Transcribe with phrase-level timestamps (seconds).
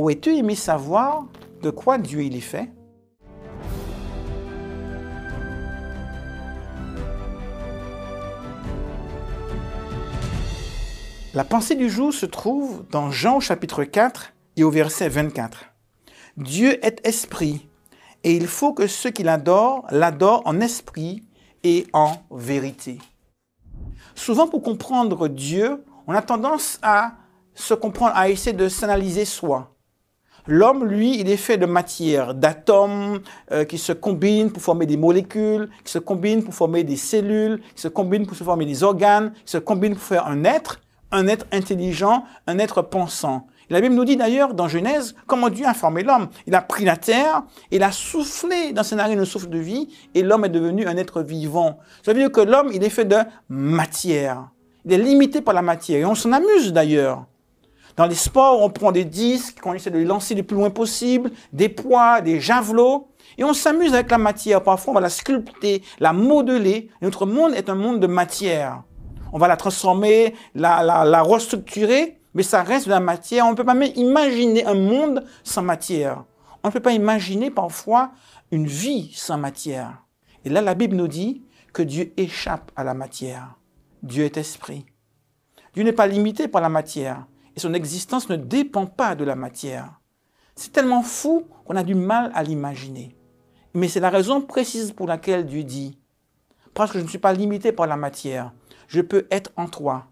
[0.00, 1.26] Aurais-tu aimé savoir
[1.60, 2.70] de quoi Dieu il est fait?
[11.34, 15.66] La pensée du jour se trouve dans Jean au chapitre 4 et au verset 24.
[16.38, 17.68] Dieu est esprit
[18.24, 21.24] et il faut que ceux qui l'adorent l'adorent en esprit
[21.62, 22.96] et en vérité.
[24.14, 27.16] Souvent pour comprendre Dieu, on a tendance à
[27.54, 29.76] se comprendre, à essayer de s'analyser soi.
[30.46, 33.20] L'homme, lui, il est fait de matière, d'atomes
[33.52, 37.60] euh, qui se combinent pour former des molécules, qui se combinent pour former des cellules,
[37.74, 40.80] qui se combinent pour se former des organes, qui se combinent pour faire un être
[41.12, 43.46] un être intelligent, un être pensant.
[43.68, 46.28] La Bible nous dit d'ailleurs dans Genèse comment Dieu a formé l'homme.
[46.46, 49.88] Il a pris la terre, il a soufflé dans ses narines le souffle de vie
[50.14, 51.78] et l'homme est devenu un être vivant.
[52.04, 54.48] Ça veut dire que l'homme, il est fait de matière.
[54.84, 57.26] Il est limité par la matière et on s'en amuse d'ailleurs.
[57.96, 60.70] Dans les sports, on prend des disques, on essaie de les lancer le plus loin
[60.70, 63.08] possible, des poids, des javelots,
[63.38, 64.62] et on s'amuse avec la matière.
[64.62, 66.90] Parfois, on va la sculpter, la modeler.
[67.02, 68.82] notre monde est un monde de matière
[69.32, 73.46] on va la transformer, la, la, restructurer, mais ça reste de la matière.
[73.46, 76.24] On ne peut pas même imaginer un monde sans matière.
[76.62, 78.12] On ne peut pas imaginer parfois
[78.50, 80.04] une vie sans matière.
[80.44, 83.56] Et là, la Bible nous dit que Dieu échappe à la matière.
[84.02, 84.86] Dieu est esprit.
[85.74, 89.36] Dieu n'est pas limité par la matière et son existence ne dépend pas de la
[89.36, 90.00] matière.
[90.54, 93.16] C'est tellement fou qu'on a du mal à l'imaginer.
[93.74, 95.98] Mais c'est la raison précise pour laquelle Dieu dit,
[96.74, 98.52] parce que je ne suis pas limité par la matière,
[98.88, 100.06] je peux être en toi.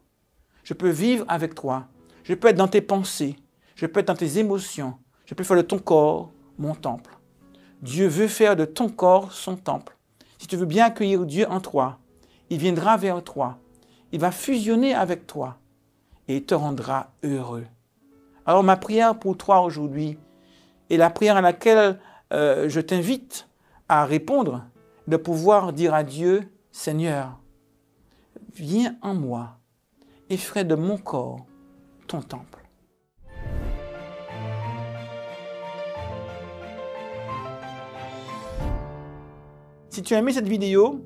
[0.65, 1.87] Je peux vivre avec toi.
[2.25, 3.37] Je peux être dans tes pensées.
[3.75, 4.95] Je peux être dans tes émotions.
[5.25, 7.17] Je peux faire de ton corps mon temple.
[7.81, 9.97] Dieu veut faire de ton corps son temple.
[10.39, 11.99] Si tu veux bien accueillir Dieu en toi,
[12.51, 13.59] il viendra vers toi.
[14.13, 15.59] Il va fusionner avec toi
[16.29, 17.67] et te rendra heureux.
[18.47, 20.19] Alors ma prière pour toi aujourd'hui
[20.91, 21.99] et la prière à laquelle
[22.33, 23.49] euh, je t'invite
[23.89, 24.65] à répondre,
[25.07, 27.41] de pouvoir dire à Dieu, Seigneur,
[28.55, 29.59] viens en moi
[30.29, 31.47] et ferai de mon corps
[32.07, 32.65] ton temple.
[39.89, 41.05] Si tu as aimé cette vidéo,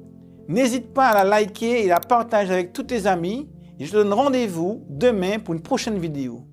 [0.48, 3.48] n'hésite pas à la liker et la partager avec tous tes amis.
[3.82, 6.44] Je te donne rendez-vous demain pour une prochaine vidéo.